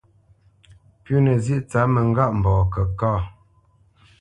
[1.03, 3.11] Pʉ̌nǝ zyéʼ tsǎp mǝŋgâʼmbɔɔ kǝ kâ.